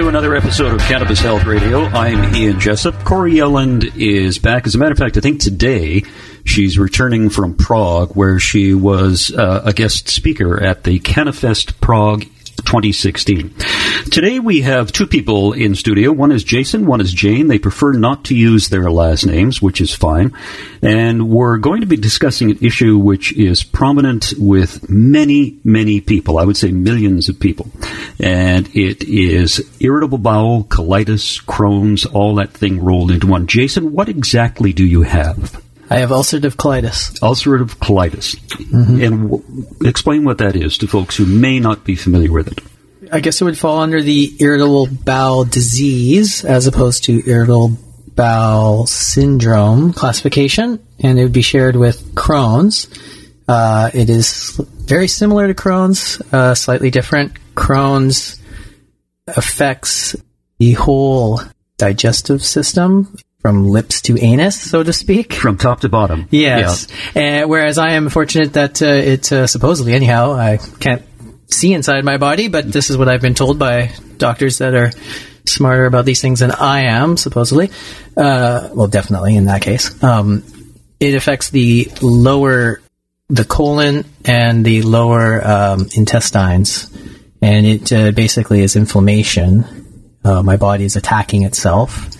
[0.00, 1.82] To another episode of Cannabis Health Radio.
[1.82, 3.04] I'm Ian Jessop.
[3.04, 4.66] Corey Yelland is back.
[4.66, 6.04] As a matter of fact, I think today
[6.42, 12.22] she's returning from Prague, where she was uh, a guest speaker at the Cannafest Prague
[12.64, 13.54] 2016.
[14.06, 16.10] Today we have two people in studio.
[16.10, 17.48] One is Jason, one is Jane.
[17.48, 20.32] They prefer not to use their last names, which is fine.
[20.80, 26.38] And we're going to be discussing an issue which is prominent with many, many people.
[26.38, 27.70] I would say millions of people.
[28.18, 33.46] And it is irritable bowel, colitis, Crohn's, all that thing rolled into one.
[33.46, 35.62] Jason, what exactly do you have?
[35.90, 37.18] I have ulcerative colitis.
[37.18, 38.36] Ulcerative colitis.
[38.36, 39.02] Mm-hmm.
[39.02, 42.60] And w- explain what that is to folks who may not be familiar with it.
[43.12, 47.76] I guess it would fall under the irritable bowel disease as opposed to irritable
[48.14, 52.88] bowel syndrome classification, and it would be shared with Crohn's.
[53.48, 57.32] Uh, it is very similar to Crohn's, uh, slightly different.
[57.54, 58.40] Crohn's
[59.26, 60.16] affects
[60.58, 61.40] the whole
[61.78, 65.32] digestive system from lips to anus, so to speak.
[65.32, 66.28] From top to bottom.
[66.30, 66.86] Yes.
[67.14, 67.44] Yeah.
[67.44, 71.02] Uh, whereas I am fortunate that uh, it uh, supposedly, anyhow, I can't
[71.50, 74.90] see inside my body, but this is what I've been told by doctors that are
[75.46, 77.70] smarter about these things than I am, supposedly.
[78.16, 80.02] Uh, well, definitely in that case.
[80.02, 80.44] Um,
[80.98, 82.80] it affects the lower,
[83.28, 86.90] the colon and the lower um, intestines,
[87.40, 89.64] and it uh, basically is inflammation.
[90.22, 92.10] Uh, my body is attacking itself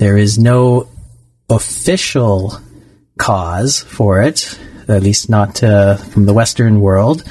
[0.00, 0.88] there is no
[1.50, 2.58] official
[3.18, 7.22] cause for it, at least not uh, from the Western world.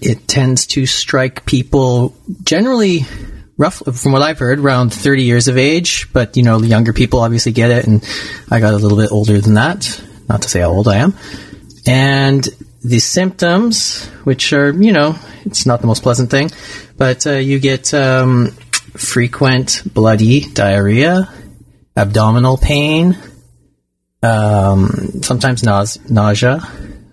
[0.00, 3.06] It tends to strike people generally,
[3.56, 6.12] roughly, from what I've heard, around 30 years of age.
[6.12, 8.04] But, you know, the younger people obviously get it, and
[8.50, 10.02] I got a little bit older than that.
[10.28, 11.14] Not to say how old I am.
[11.86, 12.46] And
[12.82, 16.50] the symptoms, which are, you know, it's not the most pleasant thing,
[16.96, 18.48] but uh, you get um,
[18.94, 21.28] frequent bloody diarrhea,
[21.96, 23.16] abdominal pain,
[24.22, 24.88] um,
[25.22, 26.60] sometimes nausea.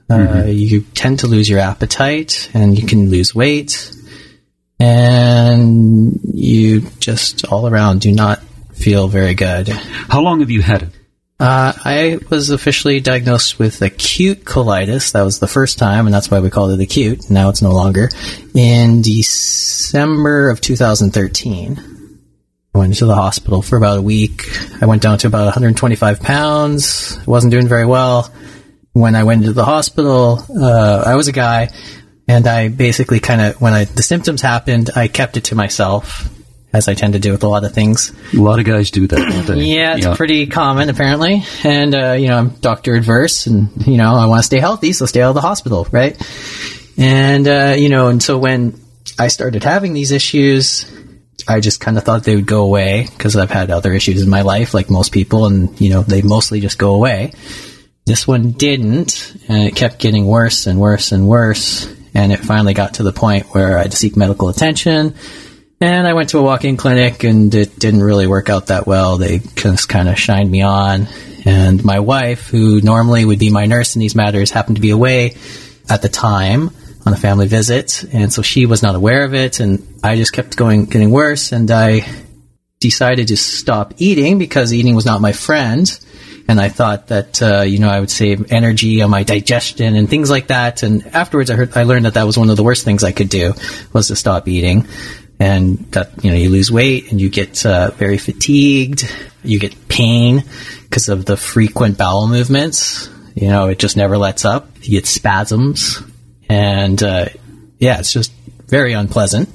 [0.10, 0.50] Uh, mm-hmm.
[0.50, 3.92] You tend to lose your appetite, and you can lose weight,
[4.80, 8.42] and you just all around do not
[8.74, 9.70] feel very good.
[9.70, 10.90] How long have you had it?
[11.40, 15.12] Uh, I was officially diagnosed with acute colitis.
[15.14, 17.30] That was the first time, and that's why we called it acute.
[17.30, 18.10] Now it's no longer.
[18.54, 21.90] In December of 2013.
[22.76, 24.46] I went to the hospital for about a week.
[24.82, 27.20] I went down to about 125 pounds.
[27.20, 28.34] I wasn't doing very well.
[28.94, 31.70] When I went into the hospital, uh, I was a guy,
[32.28, 36.30] and I basically kind of, when I, the symptoms happened, I kept it to myself,
[36.72, 38.14] as I tend to do with a lot of things.
[38.34, 40.16] A lot of guys do that, yeah, it's yeah.
[40.16, 41.44] pretty common, apparently.
[41.64, 44.94] And, uh, you know, I'm doctor adverse, and, you know, I want to stay healthy,
[44.94, 46.16] so stay out of the hospital, right?
[46.98, 48.80] And, uh, you know, and so when
[49.18, 50.86] I started having these issues,
[51.48, 54.30] I just kind of thought they would go away because I've had other issues in
[54.30, 57.34] my life, like most people, and you know they mostly just go away.
[58.06, 62.74] This one didn't, and it kept getting worse and worse and worse, and it finally
[62.74, 65.16] got to the point where I had to seek medical attention.
[65.80, 69.18] And I went to a walk-in clinic, and it didn't really work out that well.
[69.18, 71.08] They just kind of shined me on,
[71.46, 74.92] and my wife, who normally would be my nurse in these matters, happened to be
[74.92, 75.36] away
[75.90, 76.72] at the time
[77.06, 80.34] on a family visit, and so she was not aware of it, and I just
[80.34, 82.06] kept going, getting worse, and I
[82.80, 85.90] decided to stop eating because eating was not my friend,
[86.48, 90.10] and I thought that uh, you know I would save energy on my digestion and
[90.10, 90.84] things like that.
[90.84, 93.12] And afterwards, I heard I learned that that was one of the worst things I
[93.12, 93.54] could do
[93.94, 94.88] was to stop eating,
[95.40, 99.12] and that you know you lose weight and you get uh, very fatigued,
[99.44, 100.44] you get pain
[100.84, 103.10] because of the frequent bowel movements.
[103.36, 104.70] You know, it just never lets up.
[104.82, 106.04] You get spasms
[106.50, 107.30] and uh,
[107.80, 108.32] yeah, it's just
[108.68, 109.50] very unpleasant.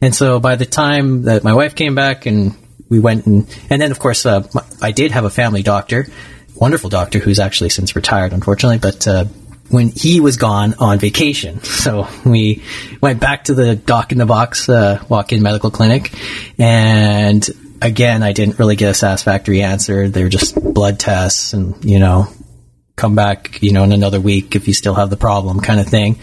[0.00, 2.54] And so by the time that my wife came back and
[2.88, 4.46] we went and and then of course uh,
[4.80, 6.06] I did have a family doctor,
[6.54, 9.06] wonderful doctor who's actually since retired, unfortunately, but.
[9.06, 9.24] Uh,
[9.68, 11.60] when he was gone on vacation.
[11.86, 12.62] So we
[13.00, 16.12] went back to the doc in the box uh, walk in medical clinic.
[16.58, 17.48] And
[17.80, 20.08] again, I didn't really get a satisfactory answer.
[20.08, 22.28] They were just blood tests and, you know,
[22.96, 25.86] come back, you know, in another week if you still have the problem kind of
[25.86, 26.18] thing.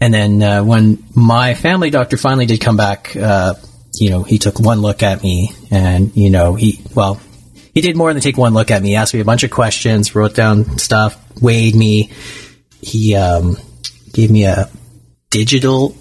[0.00, 3.54] And then uh, when my family doctor finally did come back, uh,
[4.00, 7.20] you know, he took one look at me and, you know, he, well,
[7.74, 8.90] he did more than take one look at me.
[8.90, 12.10] He asked me a bunch of questions, wrote down stuff, weighed me.
[12.80, 13.56] He, um,
[14.12, 14.68] gave me a
[15.30, 15.96] digital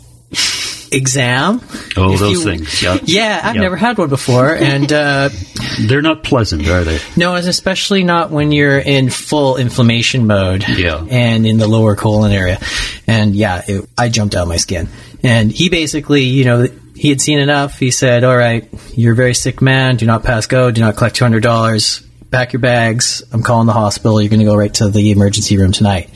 [0.92, 1.62] exam.
[1.98, 2.82] Oh, If those you- things.
[2.84, 2.98] Yeah.
[3.04, 3.62] Yeah, I've Yeah.
[3.62, 5.30] never had one before, and uh,
[5.80, 7.00] They're not pleasant, are they?
[7.16, 10.64] no, especially not when you're in full inflammation mode.
[10.68, 11.04] Yeah.
[11.10, 12.60] and in the lower colon area,
[13.08, 14.88] and yeah, it, I jumped out of my skin.
[15.24, 17.80] And he basically, you know, he had seen enough.
[17.80, 19.98] He said, "All right, you're a very sick man.
[19.98, 20.72] Do not pass go.
[20.72, 22.02] Do not collect two hundred dollars.
[22.32, 23.24] Pack your bags.
[23.32, 24.22] I'm calling the hospital.
[24.22, 26.10] You're going to go right to the emergency room tonight."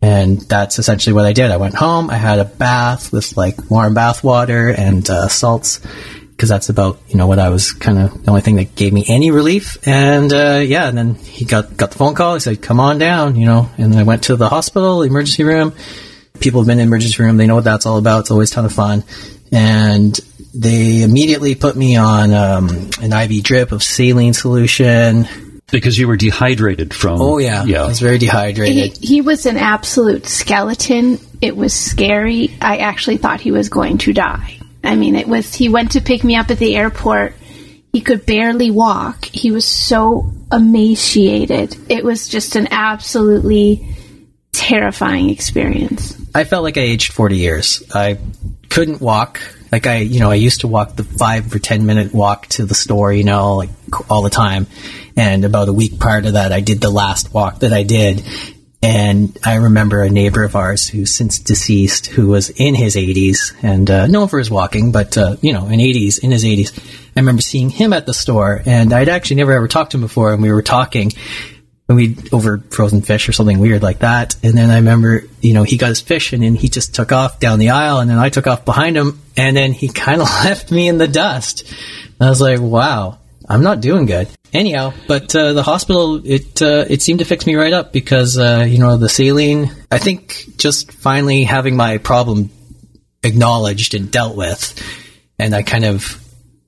[0.00, 1.50] And that's essentially what I did.
[1.50, 2.08] I went home.
[2.08, 5.80] I had a bath with like warm bath water and uh, salts
[6.38, 8.92] because that's about you know what I was kind of the only thing that gave
[8.92, 9.76] me any relief.
[9.84, 12.34] And uh, yeah, and then he got got the phone call.
[12.34, 13.68] He said, "Come on down," you know.
[13.76, 15.74] And then I went to the hospital, emergency room.
[16.38, 17.36] People have been in the emergency room.
[17.36, 18.20] They know what that's all about.
[18.20, 19.02] It's always a ton of fun.
[19.52, 20.18] And
[20.54, 22.68] they immediately put me on um,
[23.00, 25.26] an IV drip of saline solution.
[25.70, 27.20] Because you were dehydrated from.
[27.20, 27.86] Oh yeah, I Yeah.
[27.86, 28.96] was very He, dehydrated.
[29.02, 31.18] he was an absolute skeleton.
[31.42, 32.56] It was scary.
[32.60, 34.58] I actually thought he was going to die.
[34.82, 35.54] I mean, it was.
[35.54, 37.34] He went to pick me up at the airport.
[37.92, 39.24] He could barely walk.
[39.26, 41.76] He was so emaciated.
[41.90, 43.86] It was just an absolutely
[44.52, 46.16] terrifying experience.
[46.34, 47.82] I felt like I aged 40 years.
[47.94, 48.18] I
[48.68, 49.40] couldn't walk.
[49.70, 52.64] Like I, you know, I used to walk the five or 10 minute walk to
[52.64, 53.70] the store, you know, like
[54.10, 54.66] all the time.
[55.16, 58.22] And about a week prior to that, I did the last walk that I did.
[58.80, 63.52] And I remember a neighbor of ours who's since deceased, who was in his 80s
[63.60, 66.78] and uh, known for his walking, but, uh, you know, in 80s, in his 80s.
[67.16, 70.02] I remember seeing him at the store, and I'd actually never ever talked to him
[70.02, 71.12] before, and we were talking
[71.88, 74.36] and we over frozen fish or something weird like that.
[74.42, 77.12] And then I remember, you know, he got his fish and then he just took
[77.12, 80.20] off down the aisle and then I took off behind him and then he kind
[80.20, 81.70] of left me in the dust.
[82.20, 83.18] And I was like, wow,
[83.48, 84.28] I'm not doing good.
[84.52, 88.38] Anyhow, but uh, the hospital it uh, it seemed to fix me right up because
[88.38, 89.70] uh, you know the saline.
[89.90, 92.48] I think just finally having my problem
[93.22, 94.82] acknowledged and dealt with,
[95.38, 96.02] and I kind of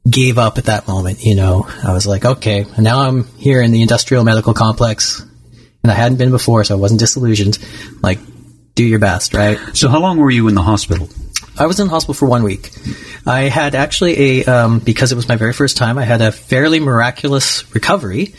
[0.09, 1.25] gave up at that moment.
[1.25, 5.21] You know, I was like, okay, now I'm here in the industrial medical complex,
[5.83, 7.59] and I hadn't been before, so I wasn't disillusioned.
[8.03, 8.19] Like,
[8.75, 9.59] do your best, right?
[9.75, 11.09] So, how long were you in the hospital?
[11.59, 12.71] I was in the hospital for one week.
[13.27, 15.99] I had actually a um, because it was my very first time.
[15.99, 18.35] I had a fairly miraculous recovery.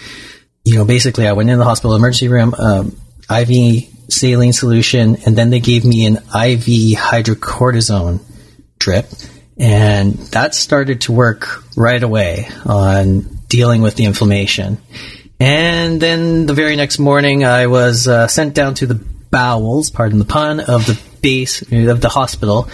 [0.64, 2.98] You know, basically, I went in the hospital emergency room, um,
[3.30, 8.22] IV saline solution, and then they gave me an IV hydrocortisone
[8.80, 9.08] drip,
[9.58, 14.78] and that started to work right away on dealing with the inflammation.
[15.40, 18.96] And then the very next morning, I was uh, sent down to the
[19.32, 22.70] bowels, pardon the pun, of the base of the hospital,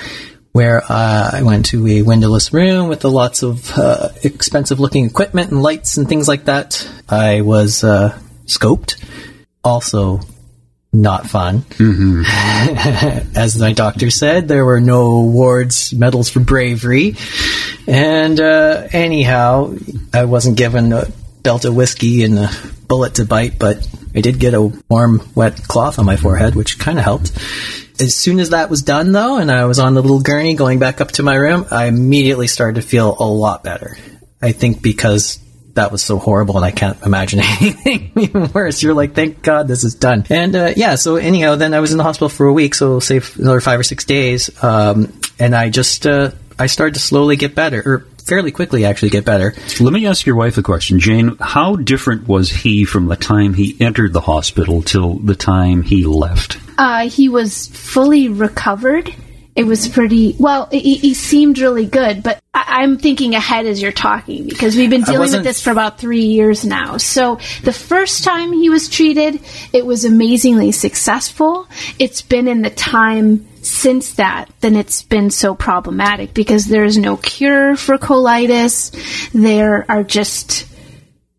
[0.52, 5.62] where uh, I went to a windowless room with lots of uh, expensive-looking equipment and
[5.62, 6.90] lights and things like that.
[7.08, 9.02] I was uh, scoped,
[9.64, 10.20] also
[10.94, 11.64] not fun.
[13.36, 17.16] As my doctor said, there were no awards, medals for bravery.
[17.88, 19.76] And uh, anyhow,
[20.14, 21.06] I wasn't given a
[21.44, 22.50] belt of whiskey and a
[22.88, 26.80] bullet to bite, but I did get a warm, wet cloth on my forehead, which
[26.80, 27.32] kind of helped.
[28.00, 30.80] As soon as that was done, though, and I was on the little gurney going
[30.80, 33.98] back up to my room, I immediately started to feel a lot better.
[34.42, 35.40] I think because
[35.78, 38.84] that was so horrible and I can't imagine anything even worse.
[38.84, 40.26] You're like, thank God this is done.
[40.30, 43.00] And uh, yeah, so anyhow, then I was in the hospital for a week, so
[43.00, 47.36] say another five or six days, um, and I just uh, I started to slowly
[47.36, 49.54] get better, or fairly quickly actually get better.
[49.80, 51.38] Let me ask your wife a question, Jane.
[51.40, 56.06] How different was he from the time he entered the hospital till the time he
[56.06, 56.58] left?
[56.78, 59.14] Uh, he was fully recovered.
[59.58, 60.68] It was pretty well.
[60.72, 64.92] He, he seemed really good, but I, I'm thinking ahead as you're talking because we've
[64.92, 66.98] been dealing with this for about three years now.
[66.98, 69.42] So the first time he was treated,
[69.74, 71.68] it was amazingly successful.
[71.98, 77.00] It's been in the time since that, then it's been so problematic because there is
[77.00, 78.92] no cure for colitis.
[79.32, 80.68] There are just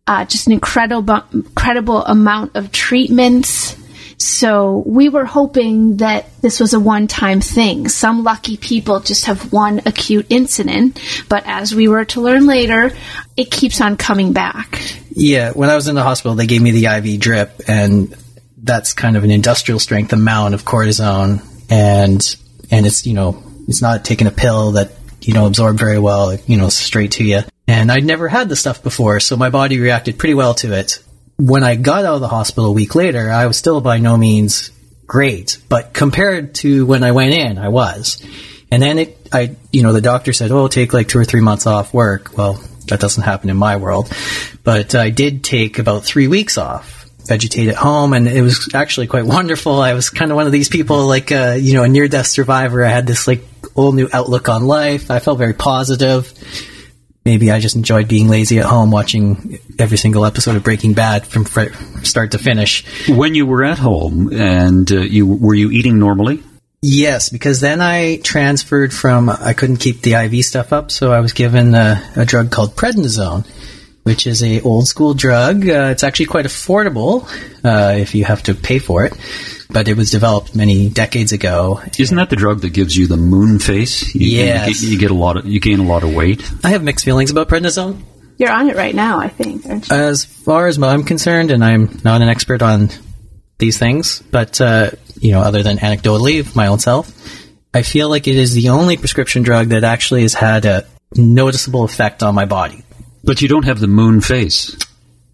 [0.07, 3.78] uh, just an incredible incredible amount of treatments.
[4.19, 7.87] So we were hoping that this was a one-time thing.
[7.87, 10.99] Some lucky people just have one acute incident,
[11.29, 12.91] but as we were to learn later,
[13.37, 14.81] it keeps on coming back.
[15.11, 18.13] Yeah, when I was in the hospital, they gave me the IV drip, and
[18.57, 22.35] that's kind of an industrial strength amount of cortisone, and
[22.69, 26.35] and it's you know it's not taking a pill that you know absorb very well,
[26.45, 27.41] you know straight to you.
[27.67, 31.03] And I'd never had the stuff before, so my body reacted pretty well to it.
[31.39, 34.17] When I got out of the hospital a week later, I was still by no
[34.17, 34.71] means
[35.07, 38.21] great, but compared to when I went in, I was.
[38.69, 41.39] And then it, I, you know, the doctor said, "Oh, take like two or three
[41.39, 44.11] months off work." Well, that doesn't happen in my world,
[44.65, 49.07] but I did take about three weeks off, vegetate at home, and it was actually
[49.07, 49.79] quite wonderful.
[49.79, 52.27] I was kind of one of these people, like, uh, you know, a near death
[52.27, 52.83] survivor.
[52.83, 53.43] I had this like
[53.75, 55.09] whole new outlook on life.
[55.09, 56.33] I felt very positive.
[57.29, 61.27] Maybe I just enjoyed being lazy at home, watching every single episode of Breaking Bad
[61.27, 61.71] from fr-
[62.01, 62.83] start to finish.
[63.07, 66.41] When you were at home and uh, you were you eating normally?
[66.81, 71.19] Yes, because then I transferred from I couldn't keep the IV stuff up, so I
[71.19, 73.45] was given a, a drug called prednisone,
[74.01, 75.69] which is a old school drug.
[75.69, 77.29] Uh, it's actually quite affordable
[77.63, 79.13] uh, if you have to pay for it,
[79.69, 81.81] but it was developed many decades ago.
[81.97, 84.13] Isn't that the drug that gives you the moon face?
[84.15, 84.67] You, Yes.
[84.81, 86.43] you, get, you get a lot of you gain a lot of weight.
[86.63, 88.01] I have mixed feelings about prednisone.
[88.37, 89.65] You're on it right now, I think.
[89.65, 89.95] Aren't you?
[89.95, 92.89] As far as I'm concerned, and I'm not an expert on
[93.57, 97.11] these things, but uh, you know, other than anecdotally of my own self,
[97.73, 100.85] I feel like it is the only prescription drug that actually has had a
[101.15, 102.83] noticeable effect on my body.
[103.23, 104.77] But you don't have the moon face.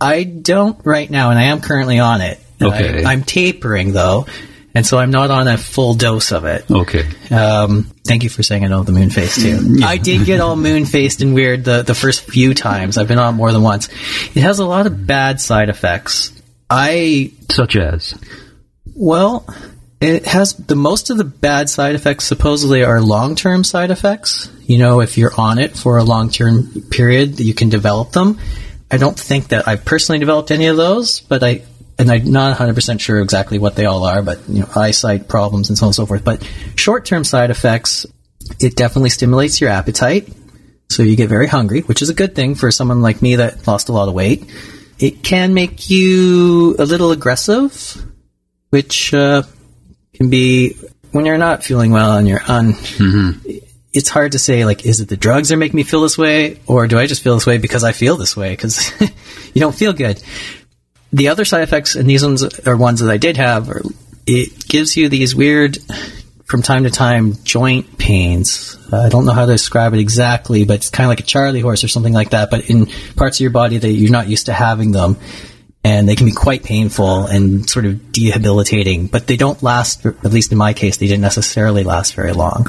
[0.01, 2.39] I don't right now, and I am currently on it.
[2.62, 3.04] Okay.
[3.04, 4.26] I, am tapering though,
[4.74, 6.70] and so I'm not on a full dose of it.
[6.70, 7.04] Okay.
[7.32, 9.80] Um, thank you for saying I know the moon face too.
[9.84, 12.98] I did get all moon faced and weird the, the first few times.
[12.98, 13.90] I've been on it more than once.
[14.36, 16.32] It has a lot of bad side effects.
[16.70, 18.18] I Such as
[18.96, 19.46] well,
[20.02, 24.50] it has the most of the bad side effects supposedly are long term side effects.
[24.64, 28.40] You know, if you're on it for a long term period, you can develop them.
[28.90, 31.64] I don't think that I've personally developed any of those, but I
[31.98, 35.70] and I'm not 100% sure exactly what they all are, but you know, eyesight problems
[35.70, 36.24] and so on and so forth.
[36.24, 38.06] But short term side effects,
[38.60, 40.30] it definitely stimulates your appetite.
[40.90, 43.66] So you get very hungry, which is a good thing for someone like me that
[43.66, 44.46] lost a lot of weight.
[45.00, 48.06] It can make you a little aggressive,
[48.70, 49.44] which uh,
[50.14, 50.75] can be
[51.12, 52.75] when you're not feeling well and you're on.
[53.94, 56.60] It's hard to say, like, is it the drugs that make me feel this way,
[56.68, 58.52] or do I just feel this way because I feel this way?
[58.52, 58.92] Because
[59.54, 60.22] you don't feel good.
[61.16, 63.82] The other side effects, and these ones are ones that I did have, are,
[64.28, 65.78] it gives you these weird,
[66.44, 68.78] from time to time, joint pains.
[68.92, 71.24] Uh, I don't know how to describe it exactly, but it's kind of like a
[71.24, 74.28] Charlie horse or something like that, but in parts of your body that you're not
[74.28, 75.16] used to having them
[75.86, 80.34] and they can be quite painful and sort of debilitating, but they don't last, at
[80.34, 82.66] least in my case, they didn't necessarily last very long.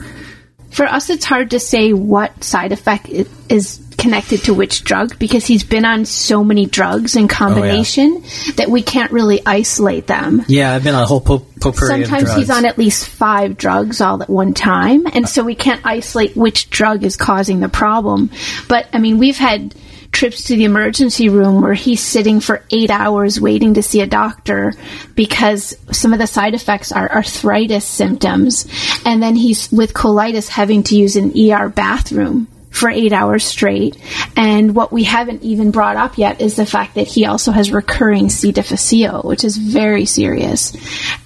[0.71, 5.47] For us, it's hard to say what side effect is connected to which drug because
[5.47, 8.23] he's been on so many drugs in combination
[8.57, 10.45] that we can't really isolate them.
[10.49, 14.01] Yeah, I've been on a whole po- potpourri Sometimes he's on at least five drugs
[14.01, 18.31] all at one time, and so we can't isolate which drug is causing the problem.
[18.69, 19.75] But I mean, we've had
[20.13, 24.07] trips to the emergency room where he's sitting for eight hours waiting to see a
[24.07, 24.73] doctor
[25.15, 28.67] because some of the side effects are arthritis symptoms,
[29.05, 33.97] and then he's with colitis having to use an ER bathroom for eight hours straight.
[34.37, 37.73] And what we haven't even brought up yet is the fact that he also has
[37.73, 38.53] recurring C.
[38.53, 40.77] difficile, which is very serious.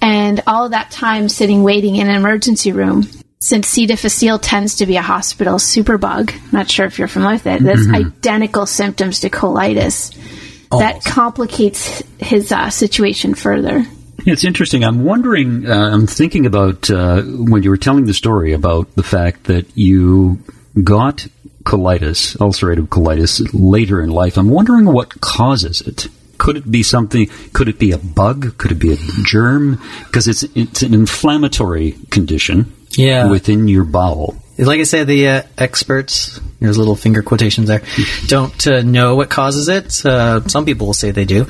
[0.01, 3.03] And all that time sitting waiting in an emergency room,
[3.39, 3.85] since C.
[3.85, 7.87] difficile tends to be a hospital superbug, not sure if you're familiar with it, that's
[7.89, 10.15] identical symptoms to colitis.
[10.69, 13.83] That complicates his uh, situation further.
[14.25, 14.85] It's interesting.
[14.85, 15.69] I'm wondering.
[15.69, 19.65] Uh, I'm thinking about uh, when you were telling the story about the fact that
[19.75, 20.39] you
[20.81, 21.27] got
[21.63, 24.37] colitis, ulcerative colitis, later in life.
[24.37, 26.07] I'm wondering what causes it.
[26.37, 27.27] Could it be something?
[27.53, 28.57] Could it be a bug?
[28.57, 29.79] Could it be a germ?
[30.05, 33.29] Because it's it's an inflammatory condition Yeah.
[33.29, 34.35] within your bowel.
[34.57, 37.81] like I said, the uh, experts, there's little finger quotations there,
[38.27, 40.03] don't uh, know what causes it.
[40.05, 41.47] Uh, some people will say they do.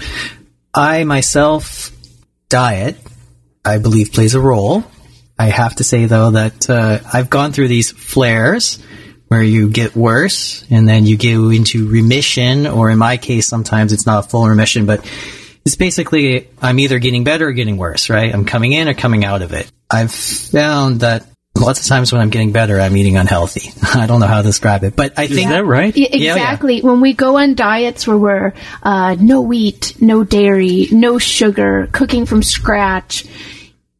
[0.73, 1.91] I myself,
[2.49, 2.97] diet,
[3.65, 4.83] I believe plays a role.
[5.39, 8.77] I have to say though that uh, I've gone through these flares
[9.31, 13.93] where you get worse and then you go into remission, or in my case, sometimes
[13.93, 15.09] it's not a full remission, but
[15.63, 18.33] it's basically I'm either getting better or getting worse, right?
[18.33, 19.71] I'm coming in or coming out of it.
[19.89, 23.71] I've found that lots of times when I'm getting better, I'm eating unhealthy.
[23.97, 25.95] I don't know how to describe it, but I Is think that right?
[25.95, 26.33] Yeah, yeah.
[26.33, 26.81] exactly.
[26.81, 32.25] When we go on diets where we're uh, no wheat, no dairy, no sugar, cooking
[32.25, 33.25] from scratch,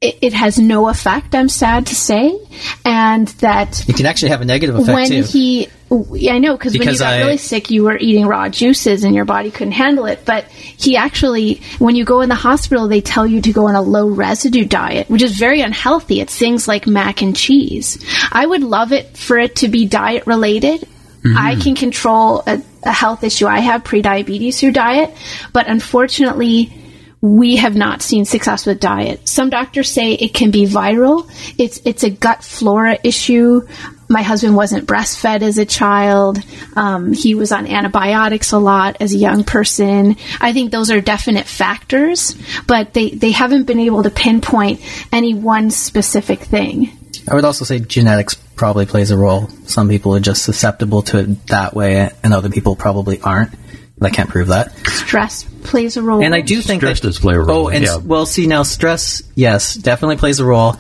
[0.01, 1.36] it, it has no effect.
[1.36, 2.38] I'm sad to say,
[2.84, 5.24] and that it can actually have a negative effect when too.
[5.24, 5.67] he,
[6.13, 9.03] yeah, I know because when you got I- really sick, you were eating raw juices
[9.03, 10.25] and your body couldn't handle it.
[10.25, 13.75] But he actually, when you go in the hospital, they tell you to go on
[13.75, 16.20] a low residue diet, which is very unhealthy.
[16.20, 18.03] It's things like mac and cheese.
[18.31, 20.81] I would love it for it to be diet related.
[20.81, 21.38] Mm-hmm.
[21.38, 25.15] I can control a, a health issue I have, pre-diabetes through diet,
[25.53, 26.80] but unfortunately,
[27.22, 29.30] we have not seen success with diet.
[29.30, 31.30] Some doctors say it can be viral.
[31.58, 33.62] It's it's a gut flora issue.
[34.10, 36.40] My husband wasn't breastfed as a child.
[36.75, 40.18] Um, he was on antibiotics a lot as a young person.
[40.42, 42.36] I think those are definite factors,
[42.68, 44.82] but they, they haven't been able to pinpoint
[45.13, 46.92] any one specific thing.
[47.30, 49.48] I would also say genetics probably plays a role.
[49.66, 53.54] Some people are just susceptible to it that way, and other people probably aren't.
[54.01, 54.75] I can't prove that.
[54.88, 56.24] Stress plays a role.
[56.24, 57.98] And I do think Stress that, does play a role, Oh, and yeah.
[57.98, 60.75] well, see now, stress, yes, definitely plays a role.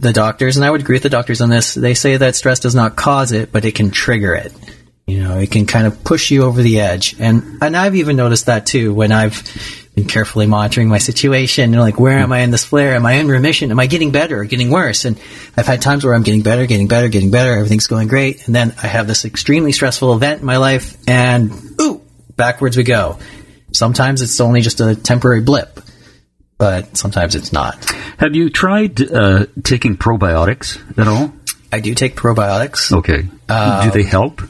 [0.00, 1.74] The doctors, and I would agree with the doctors on this.
[1.74, 4.52] They say that stress does not cause it, but it can trigger it.
[5.08, 8.14] You know, it can kind of push you over the edge, and and I've even
[8.16, 9.42] noticed that too when I've
[9.96, 11.72] been carefully monitoring my situation.
[11.72, 12.94] And like, where am I in this flare?
[12.94, 13.72] Am I in remission?
[13.72, 15.04] Am I getting better or getting worse?
[15.06, 15.18] And
[15.56, 17.54] I've had times where I'm getting better, getting better, getting better.
[17.54, 21.50] Everything's going great, and then I have this extremely stressful event in my life, and
[21.80, 21.97] ooh,
[22.38, 23.18] backwards we go.
[23.74, 25.80] Sometimes it's only just a temporary blip,
[26.56, 27.84] but sometimes it's not.
[28.16, 31.34] Have you tried uh, taking probiotics at all?
[31.70, 32.90] I do take probiotics.
[32.90, 33.22] Okay.
[33.22, 34.40] Do they help?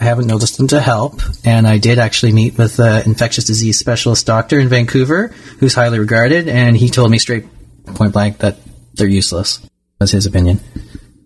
[0.00, 3.80] I haven't noticed them to help, and I did actually meet with an infectious disease
[3.80, 5.28] specialist doctor in Vancouver
[5.58, 7.46] who's highly regarded, and he told me straight
[7.84, 8.58] point blank that
[8.94, 9.60] they're useless,
[9.98, 10.60] was his opinion.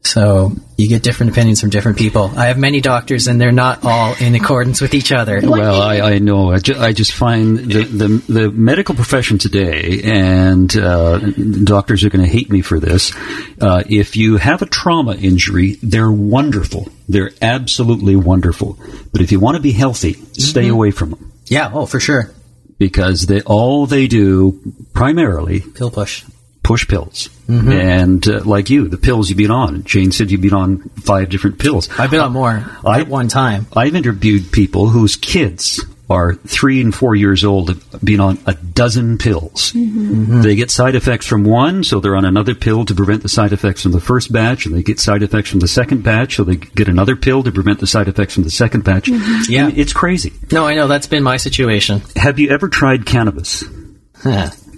[0.05, 2.33] So you get different opinions from different people.
[2.37, 5.41] I have many doctors, and they're not all in accordance with each other.
[5.43, 6.51] Well, I, I know.
[6.51, 12.11] I, ju- I just find the, the, the medical profession today, and uh, doctors are
[12.11, 13.13] going to hate me for this.
[13.61, 16.89] Uh, if you have a trauma injury, they're wonderful.
[17.09, 18.79] They're absolutely wonderful.
[19.13, 22.33] But if you want to be healthy, stay away from them Yeah, oh, for sure.
[22.77, 24.61] because they all they do
[24.95, 26.25] primarily Pill push.
[26.63, 27.29] Push pills.
[27.49, 27.73] Mm-hmm.
[27.73, 29.85] And uh, like you, the pills you've been on.
[29.85, 31.89] Jane said you've been on five different pills.
[31.99, 33.67] I've been on more I- at one time.
[33.77, 38.53] I've interviewed people whose kids are three and four years old, have been on a
[38.53, 39.73] dozen pills.
[39.73, 40.43] Mm-hmm.
[40.43, 43.53] They get side effects from one, so they're on another pill to prevent the side
[43.53, 46.45] effects from the first batch, and they get side effects from the second batch, so
[46.45, 49.07] they get another pill to prevent the side effects from the second batch.
[49.07, 49.51] Mm-hmm.
[49.51, 49.69] Yeah.
[49.69, 50.35] And it's crazy.
[50.51, 52.03] No, I know that's been my situation.
[52.17, 53.65] Have you ever tried cannabis?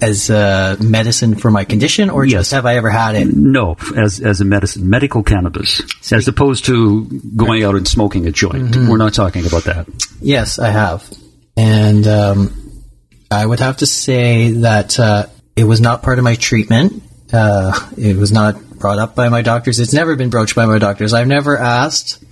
[0.02, 2.32] As uh, medicine for my condition, or Yes.
[2.40, 3.28] just have I ever had it?
[3.34, 5.80] No, as as a medicine, medical cannabis,
[6.12, 7.04] as opposed to
[7.36, 8.74] going out and smoking a joint.
[8.76, 9.86] We're not talking about that.
[10.20, 11.08] Yes, I have.
[11.56, 12.82] And um,
[13.30, 17.02] I would have to say that uh, it was not part of my treatment.
[17.32, 19.78] Uh, it was not brought up by my doctors.
[19.80, 21.14] It's never been broached by my doctors.
[21.14, 22.22] I've never asked,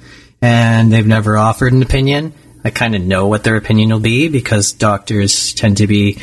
[0.42, 2.35] and they've never offered an opinion.
[2.64, 6.18] I kind of know what their opinion will be because doctors tend to be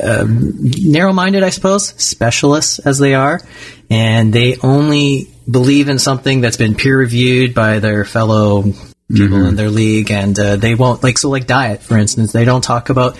[0.00, 3.40] um, narrow-minded, I suppose, specialists as they are,
[3.90, 8.62] and they only believe in something that's been peer-reviewed by their fellow
[9.12, 12.32] people in their league, and uh, they won't like so like diet, for instance.
[12.32, 13.18] They don't talk about.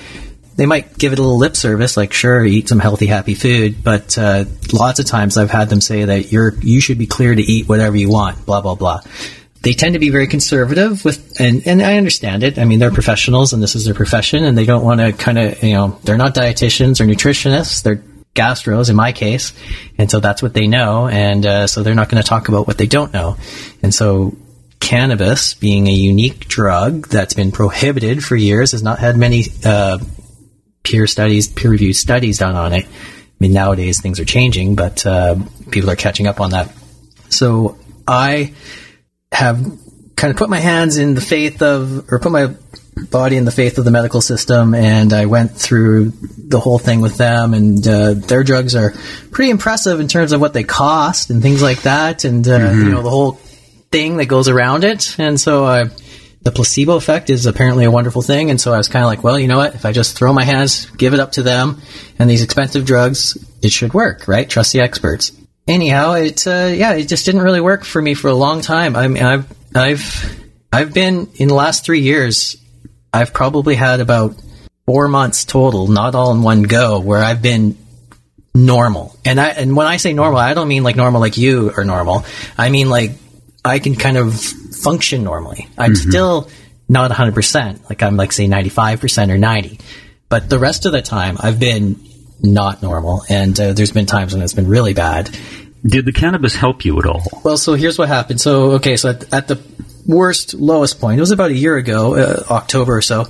[0.54, 3.82] They might give it a little lip service, like sure, eat some healthy, happy food,
[3.82, 7.35] but uh, lots of times I've had them say that you're you should be clear
[7.35, 9.00] to eat whatever you want, blah blah blah
[9.62, 12.59] they tend to be very conservative with and, and I understand it.
[12.59, 15.38] I mean, they're professionals and this is their profession and they don't want to kind
[15.38, 17.83] of, you know, they're not dietitians or nutritionists.
[17.83, 18.03] They're
[18.35, 19.53] gastros in my case.
[19.98, 21.07] And so that's what they know.
[21.07, 23.37] And uh, so they're not going to talk about what they don't know.
[23.83, 24.37] And so
[24.81, 29.98] cannabis being a unique drug that's been prohibited for years has not had many uh,
[30.83, 32.87] peer studies, peer reviewed studies done on it.
[32.87, 32.90] I
[33.38, 35.37] mean, nowadays things are changing, but uh,
[35.70, 36.72] people are catching up on that.
[37.29, 38.55] So I
[39.32, 39.58] have
[40.16, 42.54] kind of put my hands in the faith of, or put my
[43.10, 47.00] body in the faith of the medical system, and I went through the whole thing
[47.00, 48.92] with them, and uh, their drugs are
[49.30, 52.90] pretty impressive in terms of what they cost and things like that, and uh, you
[52.90, 53.32] know the whole
[53.90, 55.84] thing that goes around it, and so I.
[56.44, 59.22] The placebo effect is apparently a wonderful thing, and so I was kind of like,
[59.22, 59.76] well, you know what?
[59.76, 61.80] If I just throw my hands, give it up to them,
[62.18, 64.50] and these expensive drugs, it should work, right?
[64.50, 65.30] Trust the experts
[65.66, 68.96] anyhow, it uh, yeah, it just didn't really work for me for a long time.
[68.96, 72.57] I mean, I've I've I've been in the last three years.
[73.12, 74.40] I've probably had about
[74.87, 77.77] four months total, not all in one go, where I've been
[78.55, 79.16] normal.
[79.25, 81.85] And I and when I say normal, I don't mean like normal like you are
[81.85, 82.25] normal.
[82.57, 83.12] I mean like
[83.64, 85.68] I can kind of function normally.
[85.79, 86.48] I'm still
[86.88, 87.88] not 100%.
[87.88, 89.79] Like I'm like say 95% or 90.
[90.29, 91.96] But the rest of the time I've been
[92.42, 95.31] not normal and uh, there's been times when it's been really bad.
[95.85, 97.22] Did the cannabis help you at all?
[97.44, 98.40] Well, so here's what happened.
[98.40, 99.61] So, okay, so at, at the
[100.07, 103.26] worst, lowest point, it was about a year ago, uh, October or so.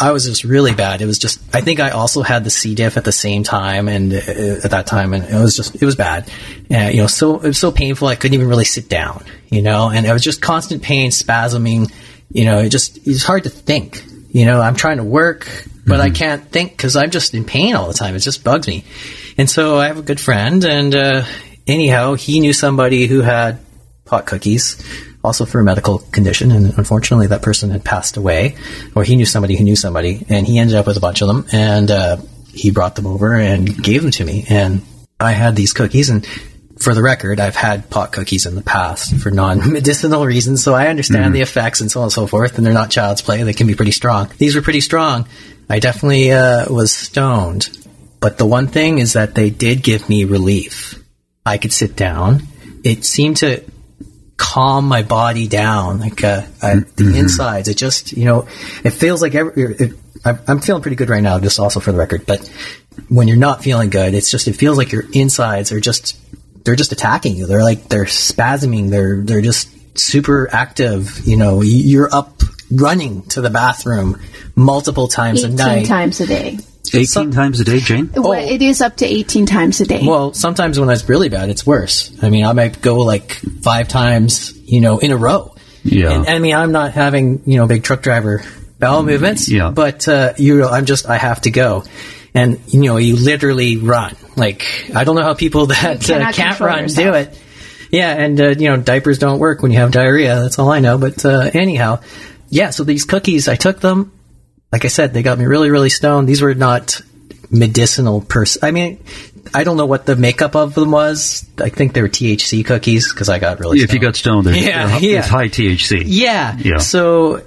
[0.00, 1.02] I was just really bad.
[1.02, 2.76] It was just, I think I also had the C.
[2.76, 4.16] diff at the same time and uh,
[4.62, 6.30] at that time, and it was just, it was bad.
[6.70, 9.60] Uh, you know, so, it was so painful, I couldn't even really sit down, you
[9.60, 11.92] know, and it was just constant pain, spasming,
[12.30, 14.04] you know, it just, it's hard to think.
[14.30, 15.48] You know, I'm trying to work,
[15.88, 18.14] but I can't think because I'm just in pain all the time.
[18.14, 18.84] It just bugs me.
[19.36, 21.24] And so I have a good friend, and uh,
[21.66, 23.58] anyhow, he knew somebody who had
[24.04, 24.82] pot cookies,
[25.22, 28.56] also for a medical condition, and unfortunately, that person had passed away,
[28.94, 31.28] or he knew somebody who knew somebody, and he ended up with a bunch of
[31.28, 32.16] them, and uh,
[32.52, 34.82] he brought them over and gave them to me, and
[35.20, 36.26] I had these cookies, and
[36.78, 40.86] for the record, I've had pot cookies in the past for non-medicinal reasons, so I
[40.86, 42.56] understand the effects and so on and so forth.
[42.56, 44.30] And they're not child's play; they can be pretty strong.
[44.38, 45.26] These were pretty strong.
[45.68, 47.68] I definitely uh, was stoned,
[48.20, 51.02] but the one thing is that they did give me relief.
[51.44, 52.42] I could sit down.
[52.84, 53.62] It seemed to
[54.36, 57.68] calm my body down, like uh, I, the insides.
[57.68, 58.46] It just, you know,
[58.84, 59.62] it feels like every.
[59.74, 59.92] It,
[60.24, 62.26] I- I'm feeling pretty good right now, just also for the record.
[62.26, 62.46] But
[63.08, 66.16] when you're not feeling good, it's just it feels like your insides are just
[66.64, 67.46] they're just attacking you.
[67.46, 68.90] They're like they're spasming.
[68.90, 71.20] They're they're just super active.
[71.26, 74.20] You know, you're up running to the bathroom
[74.54, 75.86] multiple times a 18 night.
[75.86, 76.58] times a day.
[76.94, 78.10] 18 Some- times a day, Jane?
[78.14, 80.02] Well, it is up to 18 times a day.
[80.06, 82.10] Well, sometimes when it's really bad, it's worse.
[82.22, 85.54] I mean, I might go like five times, you know, in a row.
[85.84, 86.12] Yeah.
[86.12, 88.42] And, I mean, I'm not having, you know, big truck driver
[88.78, 89.48] bowel movements.
[89.50, 89.70] Yeah.
[89.70, 91.84] But, uh, you know, I'm just, I have to go.
[92.34, 94.14] And, you know, you literally run.
[94.36, 97.38] Like, I don't know how people that uh, can't control run do it.
[97.90, 98.12] Yeah.
[98.12, 100.40] And, uh, you know, diapers don't work when you have diarrhea.
[100.40, 100.98] That's all I know.
[100.98, 102.00] But, uh, anyhow,
[102.48, 102.70] yeah.
[102.70, 104.12] So these cookies, I took them.
[104.72, 106.28] Like I said, they got me really, really stoned.
[106.28, 107.00] These were not
[107.50, 108.58] medicinal pers.
[108.62, 109.02] I mean,
[109.54, 111.48] I don't know what the makeup of them was.
[111.58, 113.78] I think they were THC cookies because I got really.
[113.78, 113.88] Stoned.
[113.90, 115.18] If you got stoned, Yeah, they're- yeah.
[115.20, 116.02] it's high THC.
[116.06, 116.56] Yeah.
[116.58, 116.76] Yeah.
[116.78, 117.42] So,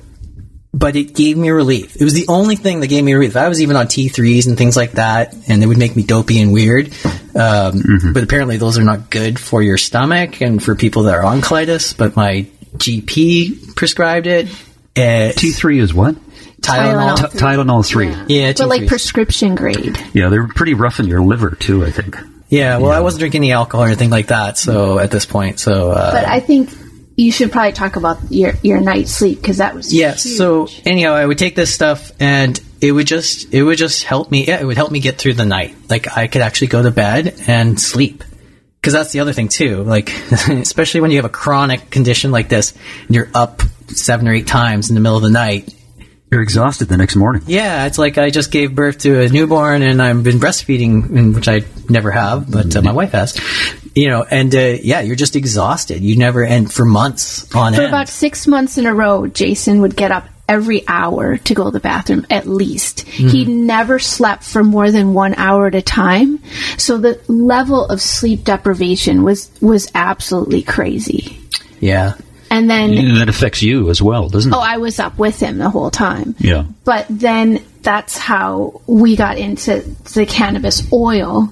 [0.74, 1.96] but it gave me relief.
[2.00, 3.36] It was the only thing that gave me relief.
[3.36, 6.40] I was even on T3s and things like that, and it would make me dopey
[6.42, 6.88] and weird.
[7.36, 8.14] Um, Mm-hmm.
[8.14, 11.42] But apparently, those are not good for your stomach and for people that are on
[11.42, 11.96] colitis.
[11.96, 14.48] But my GP prescribed it.
[14.96, 16.16] Uh, T3 is what?
[16.62, 17.16] Tylenol.
[17.18, 17.32] Tylenol.
[17.32, 18.08] T- Tylenol 3.
[18.10, 18.26] Yeah.
[18.28, 19.98] Yeah, but like prescription grade.
[20.14, 22.18] Yeah, they're pretty rough in your liver, too, I think.
[22.50, 24.58] Yeah, well, I wasn't drinking any alcohol or anything like that.
[24.58, 26.70] So at this point, so uh, But I think
[27.16, 30.12] you should probably talk about your, your night sleep because that was Yeah.
[30.12, 30.20] huge.
[30.38, 34.32] So anyhow, I would take this stuff and it would just it would just help
[34.32, 34.46] me.
[34.48, 35.76] Yeah, it would help me get through the night.
[35.90, 38.24] Like I could actually go to bed and sleep.
[38.82, 39.84] Because that's the other thing too.
[39.84, 40.10] Like
[40.50, 42.74] especially when you have a chronic condition like this,
[43.06, 43.62] and you're up
[43.98, 45.74] seven or eight times in the middle of the night.
[46.32, 47.44] You're exhausted the next morning.
[47.46, 51.50] Yeah, it's like I just gave birth to a newborn and I've been breastfeeding, which
[51.50, 53.38] I never have, but uh, my wife has.
[53.94, 56.02] You know, and uh, yeah, you're just exhausted.
[56.02, 57.90] You never, and for months on For end.
[57.90, 61.72] about six months in a row, Jason would get up every hour to go to
[61.72, 63.02] the bathroom at least.
[63.02, 66.42] He never slept for more than one hour at a time.
[66.78, 71.38] So the level of sleep deprivation was was absolutely crazy.
[71.82, 72.14] yeah.
[72.52, 74.56] And then And that affects you as well, doesn't it?
[74.56, 76.36] oh, I was up with him the whole time.
[76.38, 76.66] yeah.
[76.84, 79.80] But then that's how we got into
[80.14, 81.50] the cannabis oil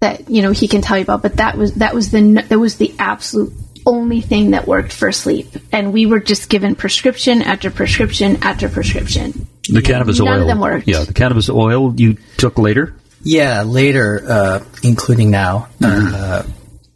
[0.00, 1.22] that you know he can tell you about.
[1.22, 3.52] But that was that was the that was the absolute
[3.86, 8.68] only thing that worked for sleep, and we were just given prescription after prescription after
[8.68, 9.46] prescription.
[9.68, 10.40] The cannabis None oil.
[10.42, 10.88] of them worked.
[10.88, 12.94] Yeah, the cannabis oil you took later.
[13.22, 16.42] Yeah, later, uh, including now, uh,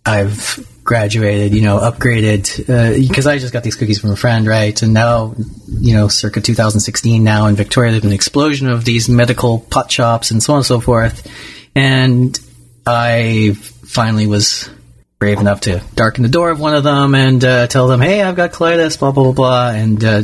[0.05, 2.67] I've graduated, you know, upgraded,
[3.09, 4.81] because I just got these cookies from a friend, right?
[4.81, 5.35] And now,
[5.69, 9.93] you know, circa 2016 now in Victoria, there's been an explosion of these medical pot
[9.93, 11.31] shops and so on and so forth.
[11.75, 12.41] And
[12.87, 14.71] I finally was
[15.19, 18.23] brave enough to darken the door of one of them and uh, tell them, hey,
[18.23, 19.71] I've got colitis, blah, blah, blah, blah.
[19.73, 20.23] And uh,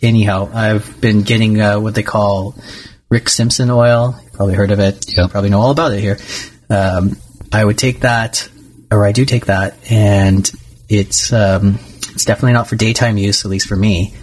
[0.00, 2.54] anyhow, I've been getting uh, what they call
[3.08, 4.14] Rick Simpson oil.
[4.22, 5.06] You've probably heard of it.
[5.08, 5.24] Yeah.
[5.24, 6.18] You probably know all about it here.
[6.70, 7.16] Um,
[7.52, 8.48] I would take that,
[8.94, 10.50] or I do take that, and
[10.88, 11.78] it's um,
[12.12, 14.14] it's definitely not for daytime use, at least for me.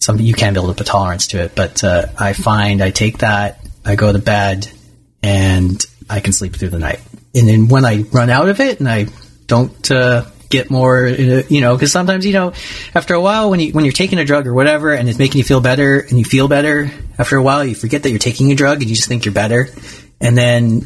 [0.00, 3.18] Some you can build up a tolerance to it, but uh, I find I take
[3.18, 4.70] that, I go to bed,
[5.22, 7.00] and I can sleep through the night.
[7.34, 9.06] And then when I run out of it, and I
[9.46, 12.52] don't uh, get more, uh, you know, because sometimes you know,
[12.94, 15.38] after a while, when you when you're taking a drug or whatever, and it's making
[15.38, 18.50] you feel better, and you feel better, after a while, you forget that you're taking
[18.50, 19.68] a drug, and you just think you're better,
[20.20, 20.82] and then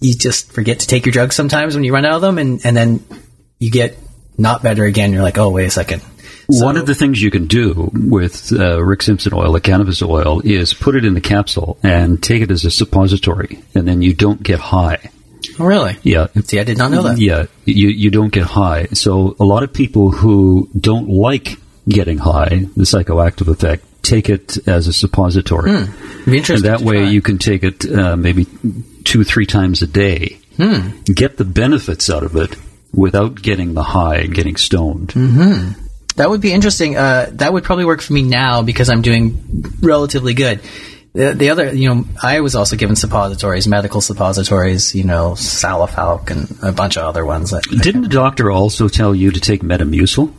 [0.00, 2.64] you just forget to take your drugs sometimes when you run out of them, and
[2.64, 3.04] and then
[3.58, 3.96] you get
[4.38, 5.12] not better again.
[5.12, 6.02] You're like, oh, wait a second.
[6.48, 10.40] One of the things you can do with uh, Rick Simpson oil, the cannabis oil,
[10.40, 14.14] is put it in the capsule and take it as a suppository, and then you
[14.14, 15.10] don't get high.
[15.60, 15.96] Oh, really?
[16.02, 16.26] Yeah.
[16.44, 17.18] See, I did not know that.
[17.18, 18.86] Yeah, you, you don't get high.
[18.86, 21.56] So a lot of people who don't like
[21.88, 25.70] getting high, the psychoactive effect, take it as a suppository.
[25.70, 28.46] It'd be And that way you can take it uh, maybe
[29.04, 30.38] two, three times a day.
[31.04, 32.54] Get the benefits out of it
[32.92, 35.10] without getting the high and getting stoned.
[36.16, 36.96] That would be interesting.
[36.96, 40.60] Uh, that would probably work for me now because I'm doing relatively good.
[41.12, 46.30] The, the other, you know, I was also given suppositories, medical suppositories, you know, Salofalk
[46.30, 47.50] and a bunch of other ones.
[47.50, 50.32] That Didn't the doctor also tell you to take Metamucil?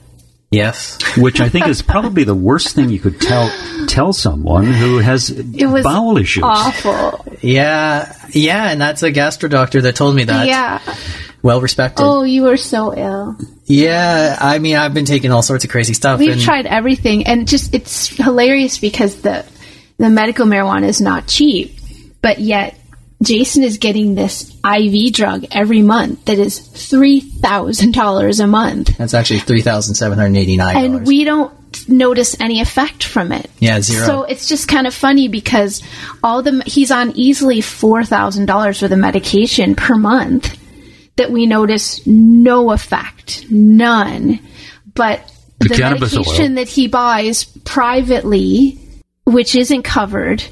[0.51, 3.49] Yes, Which I think is probably the worst thing you could tell
[3.87, 6.43] tell someone who has It was bowel issues.
[6.43, 7.25] awful.
[7.41, 10.47] yeah, yeah, and that's a gastro doctor that told me that.
[10.47, 10.79] Yeah.
[11.41, 12.03] well respected.
[12.03, 13.37] Oh, you were so ill.
[13.65, 16.19] Yeah, I mean, I've been taking all sorts of crazy stuff.
[16.19, 19.45] We've and- tried everything, and just it's hilarious because the
[19.97, 21.77] the medical marijuana is not cheap,
[22.21, 22.77] but yet
[23.21, 28.97] Jason is getting this IV drug every month that is three thousand dollars a month,
[28.97, 30.75] That's actually $3,789.
[30.75, 31.53] and we don't
[31.87, 33.49] notice any effect from it.
[33.59, 34.05] Yeah, zero.
[34.05, 35.81] So it's just kind of funny because
[36.23, 40.57] all the he's on easily four thousand dollars worth of medication per month
[41.17, 44.39] that we notice no effect, none.
[44.95, 45.21] But
[45.59, 46.55] The the, medication oil.
[46.55, 48.79] that he buys privately,
[49.25, 50.43] which isn't covered,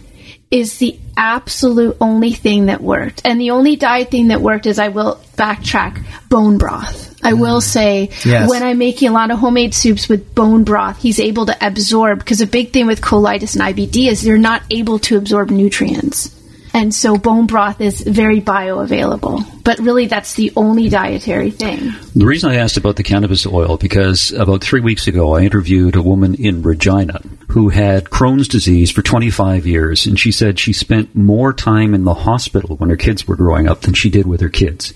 [0.52, 3.22] is the absolute only thing that worked.
[3.24, 7.08] And the only diet thing that worked is I will backtrack bone broth.
[7.24, 8.26] I will say Mm.
[8.26, 8.50] Yes.
[8.50, 12.20] when I'm making a lot of homemade soups with bone broth, he's able to absorb
[12.20, 16.36] because a big thing with colitis and IBD is they're not able to absorb nutrients.
[16.74, 19.64] And so bone broth is very bioavailable.
[19.64, 21.94] But really that's the only dietary thing.
[22.16, 25.96] The reason I asked about the cannabis oil because about three weeks ago I interviewed
[25.96, 30.74] a woman in Regina who had Crohn's disease for 25 years, and she said she
[30.74, 34.28] spent more time in the hospital when her kids were growing up than she did
[34.28, 34.94] with her kids.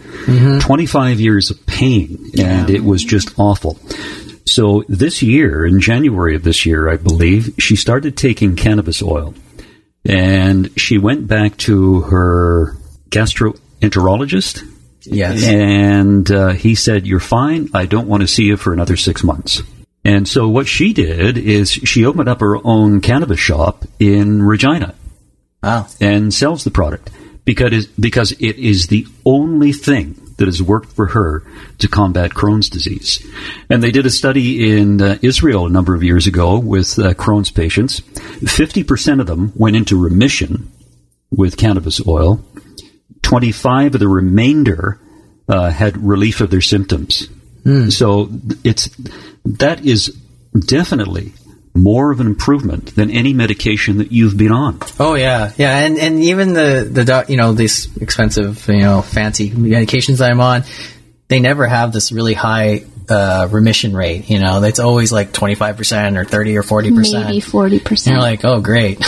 [0.61, 3.79] 25 years of pain, and it was just awful.
[4.45, 9.33] So this year, in January of this year, I believe, she started taking cannabis oil.
[10.05, 12.75] And she went back to her
[13.09, 14.67] gastroenterologist
[15.05, 15.43] yes.
[15.43, 17.69] and uh, he said, You're fine.
[17.73, 19.61] I don't want to see you for another six months.
[20.05, 24.95] And so what she did is she opened up her own cannabis shop in Regina
[25.61, 25.87] Wow.
[26.01, 27.09] and sells the product
[27.45, 31.43] because it, because it is the only thing that has worked for her
[31.77, 33.25] to combat Crohn's disease.
[33.69, 37.13] And they did a study in uh, Israel a number of years ago with uh,
[37.13, 38.01] Crohn's patients.
[38.01, 40.69] 50% of them went into remission
[41.31, 42.43] with cannabis oil.
[43.21, 44.99] 25 of the remainder
[45.47, 47.27] uh, had relief of their symptoms.
[47.89, 48.29] So
[48.65, 48.89] it's
[49.45, 50.15] that is
[50.59, 51.33] definitely
[51.75, 54.79] more of an improvement than any medication that you've been on.
[54.99, 59.49] Oh yeah, yeah, and and even the the you know these expensive you know fancy
[59.49, 60.63] medications I'm on,
[61.33, 64.29] they never have this really high uh, remission rate.
[64.29, 67.25] You know, it's always like 25 percent or 30 or 40 percent.
[67.25, 68.05] Maybe 40%.
[68.05, 68.99] And you're like, oh, great.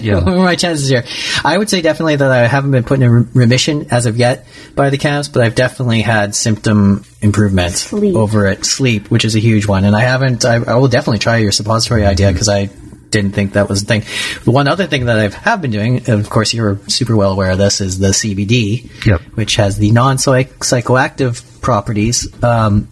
[0.00, 0.14] Yeah.
[0.24, 1.04] what are my chances here?
[1.44, 4.46] I would say definitely that I haven't been put in re- remission as of yet
[4.76, 8.14] by the cannabis, but I've definitely had symptom improvement Sleep.
[8.14, 8.64] over it.
[8.64, 9.84] Sleep, which is a huge one.
[9.84, 12.70] And I haven't, I, I will definitely try your suppository idea because I
[13.14, 14.02] didn't think that was a thing.
[14.44, 17.52] The one other thing that I have been doing, of course you're super well aware
[17.52, 19.20] of this, is the CBD, Yep.
[19.34, 22.28] which has the non-psychoactive properties.
[22.42, 22.88] Um,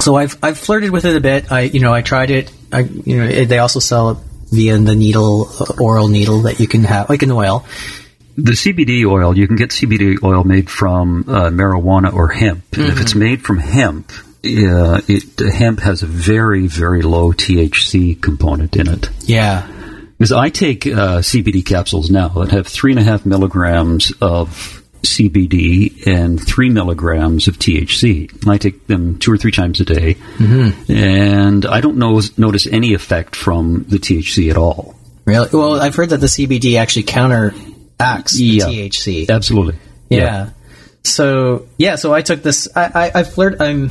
[0.00, 1.50] so I've I've flirted with it a bit.
[1.50, 2.52] I you know I tried it.
[2.72, 4.18] I you know it, they also sell it
[4.50, 7.66] via the needle uh, oral needle that you can have like an oil.
[8.36, 12.62] The CBD oil, you can get CBD oil made from uh, marijuana or hemp.
[12.74, 14.12] And if it's made from hemp,
[14.44, 19.10] uh, it, hemp has a very, very low THC component in it.
[19.20, 19.66] Yeah.
[20.16, 24.82] Because I take uh, CBD capsules now that have three and a half milligrams of
[25.02, 28.32] CBD and three milligrams of THC.
[28.42, 30.16] And I take them two or three times a day,
[30.88, 34.96] and I don't know, notice any effect from the THC at all.
[35.24, 35.48] Really?
[35.52, 39.28] Well, I've heard that the CBD actually counteracts the THC.
[39.28, 39.76] Absolutely.
[40.08, 40.50] Yeah.
[41.04, 42.68] So yeah, so I took this.
[42.74, 43.60] I I, I flirt.
[43.60, 43.90] I'm,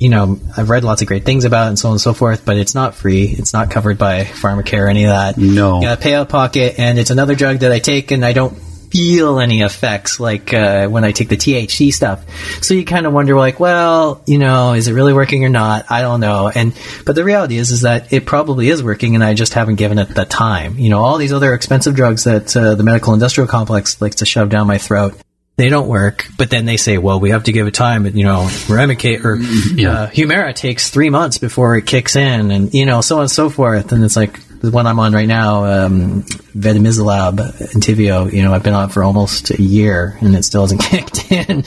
[0.00, 2.14] you know, I've read lots of great things about it and so on and so
[2.14, 3.26] forth, but it's not free.
[3.26, 5.36] It's not covered by pharmacare or any of that.
[5.36, 5.76] No.
[5.76, 8.32] You gotta pay out of pocket, and it's another drug that I take, and I
[8.32, 8.56] don't
[8.90, 12.24] feel any effects like uh, when I take the THC stuff.
[12.64, 15.84] So you kind of wonder, like, well, you know, is it really working or not?
[15.90, 16.50] I don't know.
[16.52, 19.76] And but the reality is, is that it probably is working, and I just haven't
[19.76, 20.78] given it the time.
[20.78, 24.24] You know, all these other expensive drugs that uh, the medical industrial complex likes to
[24.24, 25.14] shove down my throat.
[25.60, 28.16] They don't work, but then they say, "Well, we have to give it time." And,
[28.16, 29.92] you know, Remicade or Yeah.
[30.04, 33.30] uh, Humira takes three months before it kicks in, and you know, so on and
[33.30, 33.92] so forth.
[33.92, 36.22] And it's like the one I'm on right now, um,
[36.56, 37.36] vedolizumab,
[37.74, 38.32] Entyvio.
[38.32, 41.30] You know, I've been on it for almost a year, and it still hasn't kicked
[41.30, 41.64] in.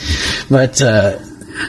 [0.50, 1.20] But uh,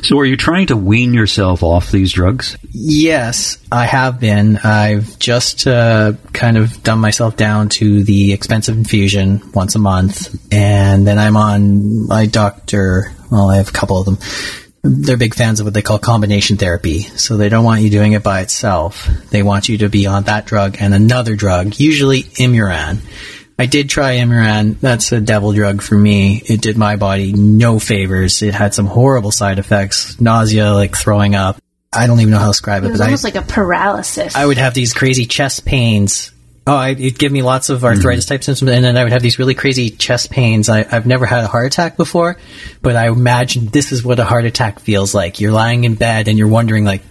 [0.03, 2.57] So, are you trying to wean yourself off these drugs?
[2.71, 4.59] yes, I have been.
[4.59, 10.35] I've just uh, kind of done myself down to the expensive infusion once a month,
[10.53, 13.13] and then I'm on my doctor.
[13.31, 14.19] Well, I have a couple of them.
[14.83, 17.01] They're big fans of what they call combination therapy.
[17.01, 19.07] So they don't want you doing it by itself.
[19.31, 22.99] They want you to be on that drug and another drug, usually Imuran,
[23.59, 24.81] I did try Imuran.
[24.81, 26.43] That's a devil drug for me.
[26.45, 28.43] It did my body no favors.
[28.43, 31.59] It had some horrible side effects, nausea, like throwing up.
[31.93, 33.43] I don't even know how to describe it, It was but I, almost like a
[33.43, 34.35] paralysis.
[34.35, 36.33] I would have these crazy chest pains.
[36.67, 37.87] Oh, I, it'd give me lots of mm-hmm.
[37.87, 40.69] arthritis type symptoms, and then I would have these really crazy chest pains.
[40.69, 42.37] I, I've never had a heart attack before,
[42.81, 45.41] but I imagine this is what a heart attack feels like.
[45.41, 47.03] You're lying in bed and you're wondering, like,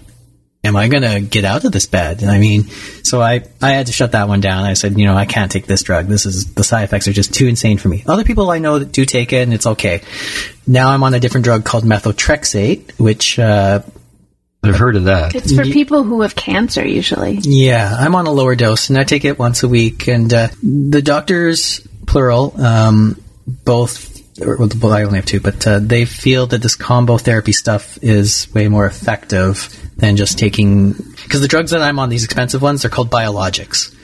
[0.64, 2.22] am I going to get out of this bed?
[2.22, 2.70] And I mean,
[3.04, 4.64] so I, I had to shut that one down.
[4.64, 6.08] I said, you know, I can't take this drug.
[6.08, 8.04] This is, the side effects are just too insane for me.
[8.08, 10.02] Other people I know that do take it and it's okay.
[10.66, 13.82] Now I'm on a different drug called methotrexate, which, uh,
[14.66, 15.36] I've heard of that.
[15.36, 17.34] it's for people who have cancer usually.
[17.42, 20.08] Yeah, I'm on a lower dose, and I take it once a week.
[20.08, 24.13] And uh, the doctors, plural, um, both.
[24.40, 28.48] Well, I only have two, but uh, they feel that this combo therapy stuff is
[28.54, 30.94] way more effective than just taking.
[30.94, 33.96] Because the drugs that I'm on, these expensive ones, they're called biologics.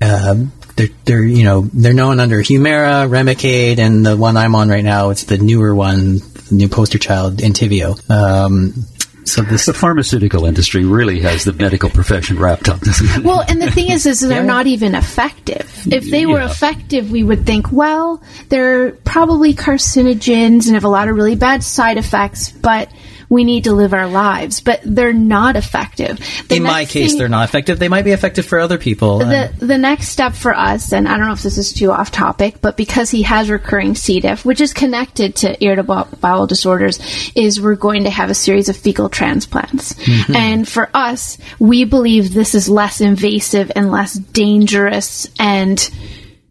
[0.00, 4.68] Um, they're, they're, you know, they're known under Humira, Remicade, and the one I'm on
[4.68, 7.98] right now, it's the newer one, the new poster child, Entyvio.
[8.10, 8.74] Um,
[9.26, 13.24] so this The pharmaceutical industry really has the medical profession wrapped up, doesn't it?
[13.24, 14.46] Well, and the thing is, is they're Yeah.
[14.46, 15.68] not even effective.
[15.90, 16.50] If they were Yeah.
[16.50, 21.62] effective, we would think, well, they're probably carcinogens and have a lot of really bad
[21.62, 22.88] side effects, but
[23.28, 24.60] we need to live our lives.
[24.60, 26.18] But they're not effective.
[26.48, 27.78] The in my case, thing- they're not effective.
[27.78, 29.18] They might be effective for other people.
[29.18, 32.10] the the next step for us, and I don't know if this is too off
[32.10, 34.20] topic, but because he has recurring C.
[34.20, 37.00] diff, which is connected to irritable bowel disorders,
[37.34, 39.94] is we're going to have a series of fecal transplants.
[39.94, 40.36] Mm-hmm.
[40.36, 45.78] And for us, we believe this is less invasive and less dangerous and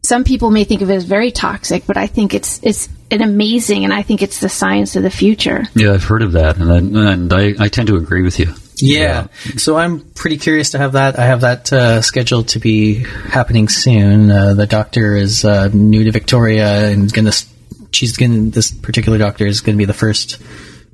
[0.05, 3.21] some people may think of it as very toxic, but I think it's it's an
[3.21, 5.65] amazing, and I think it's the science of the future.
[5.75, 8.53] yeah, I've heard of that, and I, and I, I tend to agree with you.
[8.77, 9.27] Yeah.
[9.57, 11.17] So I'm pretty curious to have that.
[11.17, 14.29] I have that uh, scheduled to be happening soon.
[14.29, 17.45] Uh, the doctor is uh, new to Victoria and going to.
[17.91, 18.33] She's going.
[18.33, 20.41] to This particular doctor is going to be the first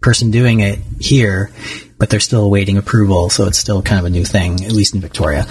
[0.02, 1.52] person doing it here,
[1.98, 4.96] but they're still awaiting approval, so it's still kind of a new thing, at least
[4.96, 5.46] in Victoria.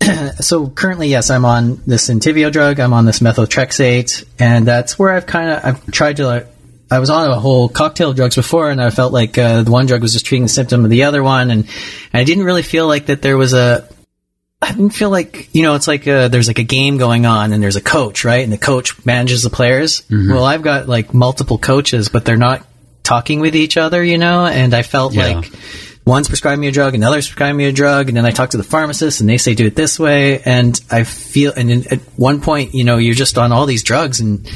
[0.40, 2.80] so currently, yes, I'm on this Entyvio drug.
[2.80, 6.26] I'm on this methotrexate, and that's where I've kind of I've tried to.
[6.26, 6.46] Like,
[6.90, 9.70] I was on a whole cocktail of drugs before, and I felt like uh, the
[9.70, 12.44] one drug was just treating the symptom of the other one, and, and I didn't
[12.44, 13.88] really feel like that there was a.
[14.62, 17.54] I didn't feel like you know it's like a, there's like a game going on
[17.54, 20.02] and there's a coach right and the coach manages the players.
[20.10, 22.66] Well, I've got like multiple coaches, but they're not
[23.02, 24.44] talking with each other, you know.
[24.44, 25.28] And I felt Yeah.
[25.38, 25.50] like
[26.10, 28.56] one's prescribing me a drug, another's prescribing me a drug, and then I talk to
[28.56, 32.00] the pharmacist and they say do it this way, and I feel and then at
[32.16, 34.46] one point, you know, you're just on all these drugs and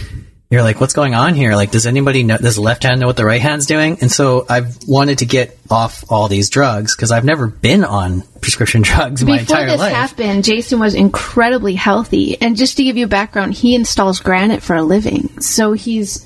[0.51, 1.55] you're like, what's going on here?
[1.55, 3.99] Like, does anybody know, does the left hand know what the right hand's doing?
[4.01, 8.23] And so I've wanted to get off all these drugs because I've never been on
[8.41, 9.93] prescription drugs in my Before entire this life.
[9.93, 12.41] happened, Jason was incredibly healthy.
[12.41, 15.41] And just to give you background, he installs granite for a living.
[15.41, 16.25] So he's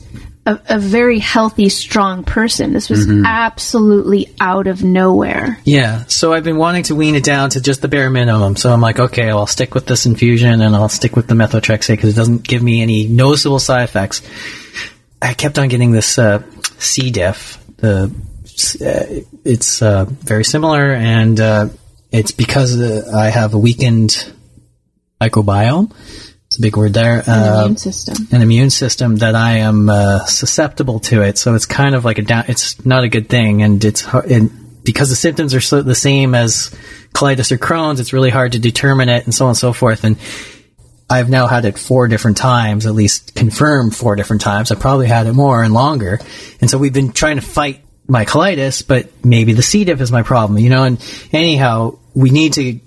[0.49, 2.73] a, a very healthy, strong person.
[2.73, 3.25] This was Mm-hmm.
[3.27, 5.59] absolutely out of nowhere.
[5.65, 8.57] Yeah, so I've been wanting to wean it down to just the bare minimum.
[8.57, 11.97] So I'm like, okay, I'll stick with this infusion and I'll stick with the methotrexate
[11.97, 14.23] because it doesn't give me any noticeable side effects.
[15.21, 16.43] I kept on getting this uh,
[16.79, 17.11] C.
[17.11, 17.59] diff.
[17.77, 18.11] The
[18.85, 21.69] uh, it's uh, very similar, and uh,
[22.11, 24.33] it's because uh, I have a weakened
[25.21, 25.93] microbiome.
[26.49, 27.21] It's a big word there.
[27.21, 28.27] The Uh, immune system.
[28.33, 31.37] an immune system that I am uh, susceptible to it.
[31.37, 32.45] So it's kind of like a down.
[32.49, 34.51] It's not a good thing, and it's and
[34.83, 36.75] because the symptoms are so the same as
[37.13, 38.01] colitis or Crohn's.
[38.01, 40.05] It's really hard to determine it, and so on and so forth.
[40.05, 40.17] And
[41.11, 44.71] I've now had it four different times, at least confirmed four different times.
[44.73, 46.19] I've probably had it more and longer,
[46.63, 49.85] and so we've been trying to fight my colitis, but maybe the C.
[49.85, 50.85] diff is my problem, you know.
[50.85, 50.99] And
[51.31, 52.81] anyhow, we need to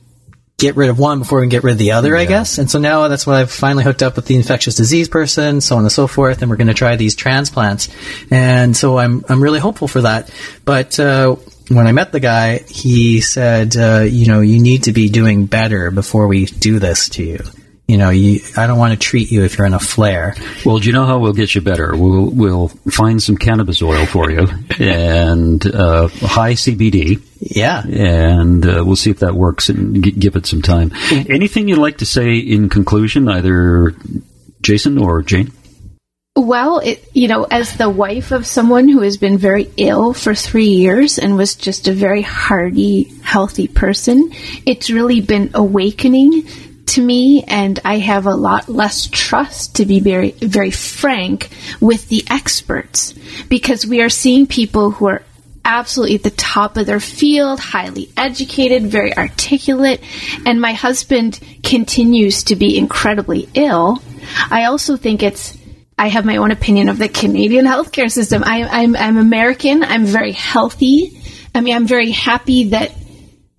[0.62, 2.60] get rid of one before we can get rid of the other, I guess.
[2.60, 5.76] And so now that's what I've finally hooked up with the infectious disease person, so
[5.76, 7.90] on and so forth, and we're going to try these transplants.
[8.30, 10.32] And so I'm I'm really hopeful for that.
[10.64, 11.36] But uh,
[11.68, 15.48] when I met the guy, he said, uh, you know, you need to be doing
[15.48, 17.40] better before we do this to you.
[17.92, 20.36] You know, you, I don't want to treat you if you're in a flare.
[20.66, 21.94] Well, do you know how we'll get you better?
[21.94, 24.48] We'll we'll find some cannabis oil for you
[24.80, 27.84] and uh, high CBD, Yeah.
[27.86, 30.94] and uh, we'll see if that works and g- give it some time.
[31.12, 33.94] Anything you'd like to say in conclusion, either
[34.62, 35.52] Jason or Jane?
[36.38, 40.34] Well, it, you know, as the wife of someone who has been very ill for
[40.34, 44.32] three years and was just a very hardy, healthy person,
[44.66, 46.48] it's really been awakening
[46.92, 52.10] to me, and I have a lot less trust, to be very, very frank, with
[52.10, 53.14] the experts
[53.50, 55.24] because we are seeing people who are
[55.64, 60.02] absolutely at the top of their field, highly educated, very articulate,
[60.46, 64.02] and my husband continues to be incredibly ill.
[64.50, 65.58] I also think it's
[65.98, 68.44] I have my own opinion of the Canadian healthcare system.
[68.44, 69.84] I, I'm, I'm American.
[69.84, 71.22] I'm very healthy.
[71.54, 72.92] I mean, I'm very happy that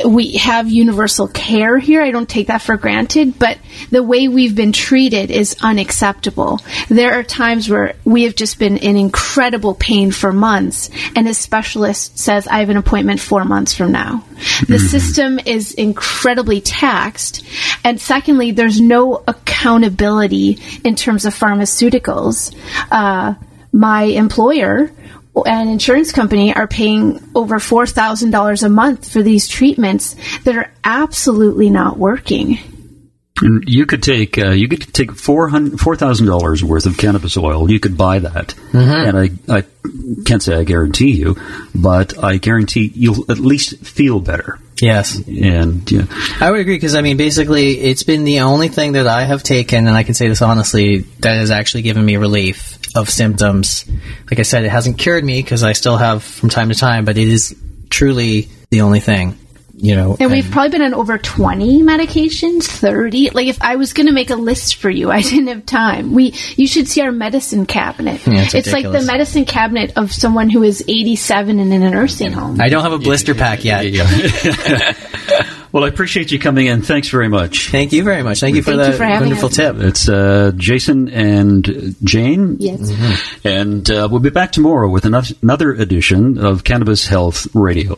[0.04, 2.02] we have universal care here.
[2.02, 3.58] I don't take that for granted, but
[3.90, 6.60] the way we've been treated is unacceptable.
[6.88, 11.34] There are times where we have just been in incredible pain for months, and a
[11.34, 14.24] specialist says, I have an appointment four months from now.
[14.66, 14.86] The mm-hmm.
[14.86, 17.44] system is incredibly taxed.
[17.84, 22.54] And secondly, there's no accountability in terms of pharmaceuticals.
[22.90, 23.34] Uh,
[23.72, 24.90] my employer
[25.34, 30.14] an insurance company are paying over $4,000 a month for these treatments
[30.44, 32.58] that are absolutely not working.
[33.40, 36.96] And you could take uh, you could take four hundred four thousand dollars worth of
[36.96, 37.68] cannabis oil.
[37.68, 38.78] You could buy that, mm-hmm.
[38.78, 39.64] and I I
[40.24, 41.36] can't say I guarantee you,
[41.74, 44.60] but I guarantee you'll at least feel better.
[44.80, 46.04] Yes, and yeah,
[46.40, 49.42] I would agree because I mean, basically, it's been the only thing that I have
[49.42, 53.84] taken, and I can say this honestly, that has actually given me relief of symptoms.
[54.30, 57.04] Like I said, it hasn't cured me because I still have from time to time,
[57.04, 57.56] but it is
[57.90, 59.38] truly the only thing
[59.82, 60.12] you know.
[60.12, 63.30] And, and we've probably been on over 20 medications, 30.
[63.30, 66.14] Like if I was going to make a list for you, I didn't have time.
[66.14, 68.26] We you should see our medicine cabinet.
[68.26, 71.90] Yeah, it's, it's like the medicine cabinet of someone who is 87 and in a
[71.90, 72.60] nursing home.
[72.60, 73.84] I don't have a blister pack yet.
[75.72, 76.82] Well, I appreciate you coming in.
[76.82, 77.70] Thanks very much.
[77.70, 78.40] Thank you very much.
[78.40, 79.56] Thank you for Thank that you wonderful us.
[79.56, 79.76] tip.
[79.78, 82.58] It's uh, Jason and Jane.
[82.60, 82.80] Yes.
[82.80, 83.48] Mm-hmm.
[83.48, 87.96] And uh, we'll be back tomorrow with another edition of Cannabis Health Radio.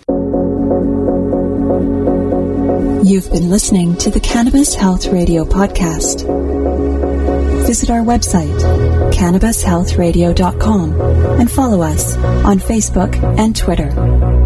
[3.05, 6.25] You've been listening to the Cannabis Health Radio podcast.
[7.67, 8.57] Visit our website,
[9.13, 11.01] cannabishealthradio.com,
[11.41, 14.44] and follow us on Facebook and Twitter.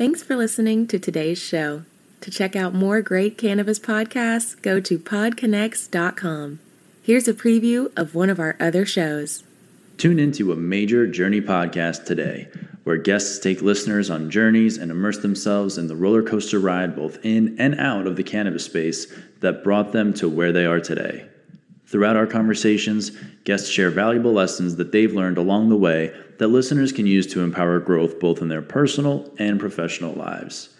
[0.00, 1.82] Thanks for listening to today's show.
[2.22, 6.58] To check out more great cannabis podcasts, go to podconx.com.
[7.02, 9.44] Here's a preview of one of our other shows.
[9.98, 12.48] Tune into a major journey podcast today,
[12.84, 17.22] where guests take listeners on journeys and immerse themselves in the roller coaster ride both
[17.22, 19.06] in and out of the cannabis space
[19.40, 21.26] that brought them to where they are today.
[21.84, 23.10] Throughout our conversations,
[23.44, 27.42] guests share valuable lessons that they've learned along the way that listeners can use to
[27.42, 30.70] empower growth both in their personal and professional lives.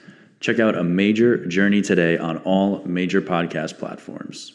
[0.41, 4.55] Check out A Major Journey today on all major podcast platforms.